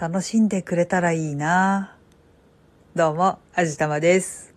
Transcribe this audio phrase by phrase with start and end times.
[0.00, 1.94] 楽しんでくれたらいいな
[2.96, 4.54] どうも、あじたまです。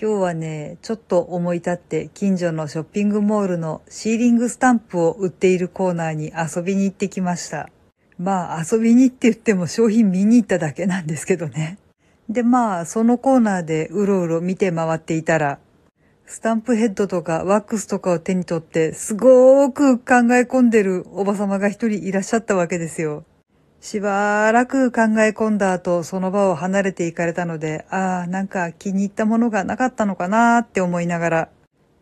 [0.00, 7.68] 今日はね、ちょっと思い立って近所のショッピングモールのシーリングスタンプを売っているコーナーに遊びに行ってきました。
[8.16, 11.78] まあ遊びにって言っても商品見に行っただけなんですけどね。
[12.28, 15.58] でまあそのコーナーでうろうろ見て回っていたら、
[16.26, 23.24] スタンプヘッドとかワックスとかを手に取ってすごーく考え込んでるおばさまが一人いらっしゃったわけですよ。
[23.82, 31.48] しばらく考え込んだ後、その場を離れて行かれたので、ああ、なんか気に入ったものがなかったのかなって思いながら、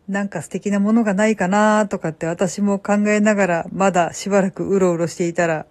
[0.07, 5.65] なんか素敵なものがないかなとかって私も考えながら、まだしばらくうろうろしていたら、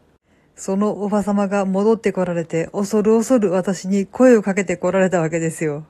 [0.56, 5.86] そのおばさまが戻ってこられて、恐る恐る私に声をかけてこられたわけですよ。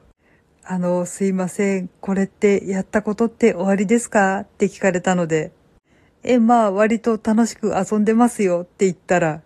[0.65, 4.41] あの、すいません、これってやったことって終わりですか？
[4.41, 5.51] って聞かれたので、
[6.23, 9.41] え、まあ割と楽しく遊んでますよって言ったら、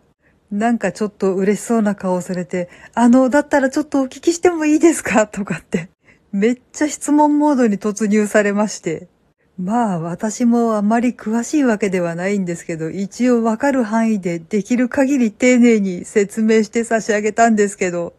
[0.55, 5.27] なんかちょっと嬉しそうな顔をされて、あの、だったらちょっとお聞きしてもいいですか？
[5.29, 5.89] とかって、
[6.33, 9.09] めっちゃ質問モードに突入されまして。
[9.59, 18.15] まあ私もあまり詳しいわけではないんですけど、一応わかる範囲でできる限り丁寧に説明して差し上げたんですけど、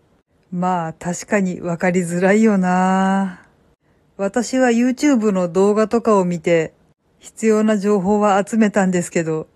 [0.51, 3.41] まあ確かにわかりづらいよな。
[4.17, 6.73] 私は YouTube の動画とかを見て、
[7.19, 9.47] 必要な情報は集めたんですけど、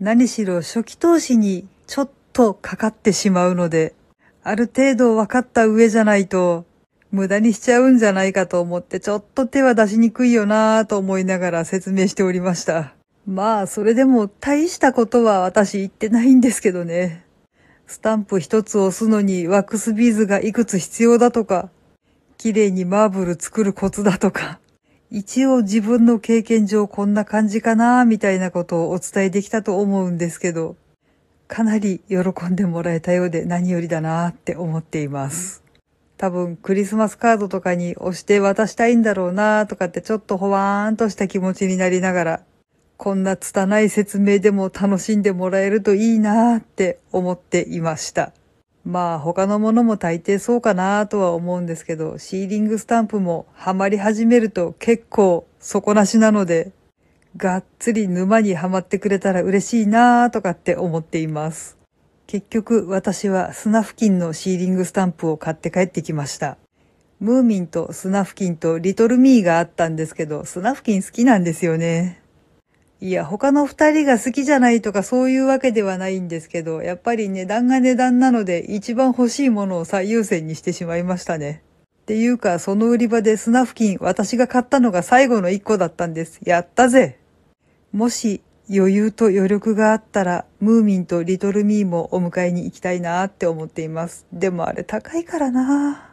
[0.00, 3.94] 何しろ初期投資にちょっとかかってしまうので、
[4.42, 6.66] ある程度分かった上じゃないと、
[7.12, 12.94] 無駄にしちゃうんじゃないかと思ってちょっと手は出しにくいよなぁと思いながら説明しておりました。
[13.24, 17.24] まあ、それでも大したことは私言ってないんですけどね。
[17.86, 21.70] スタンプ一つ押すのにワックスビーズがいくつ必要だとか、
[22.36, 24.58] 綺麗にマーブル作るコツだとか、
[25.10, 30.74] 一応自分の経験上こんな感じかなみたいなことをお伝えできたと思うんですけど、
[31.46, 35.62] かなり喜んでもらえたようで何よりだなって思っています。
[36.16, 42.40] 多分クリスマスカードとかに押して渡したいんだろうなとかってちょっとほわーんとした気持ちになりながら、
[42.96, 48.32] こんな拙い説明でも楽しんでもらえるといいなって思っていました。
[48.84, 56.70] まあ他のものも大抵そうかなとは思うんですけど、シーリングスタンプもハマり始めると結構底なしなので、
[57.36, 61.76] がっつり沼にはまってくれたら嬉しいなとかって思っています。
[62.26, 66.56] 結局私はスナフキンのシーリングスタンプを買って帰ってきました。
[67.20, 72.22] ムーミンとスナフキンとリトルミーがあったんですけど、スナフキン好きなんですよね。
[73.00, 81.62] いや、他の二人が好きじゃないとかそういうわけではないんですけど、やっぱり値段が値段なので一番欲しいものを最優先にしてしまいましたね。
[82.02, 86.38] っていうか、その売り場でスナフキン私が買ったのが最後の一個だったんです。
[86.44, 87.18] やったぜ
[87.94, 94.26] もし余裕と余力があったら、ムーミンとリトルミーもお迎えに行きたいなって思っています。
[94.32, 96.10] でもあれ高いからな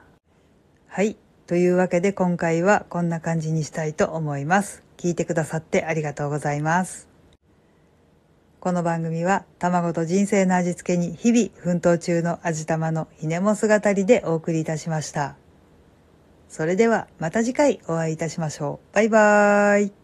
[0.87, 1.17] はい。
[1.47, 4.83] というわけで今回はこんな感じにしたいと思います。
[4.95, 7.09] 聞いてくださってありがとうございます。
[8.59, 15.35] この番組は卵と人生の味付けに日々奮闘中の味玉のひねも姿りでお送りいたしました。
[16.47, 18.95] それではまた次回お会いいたしましょう。
[18.95, 20.00] バイバーイ。